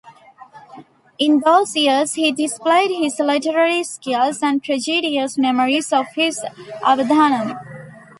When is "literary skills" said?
3.19-4.41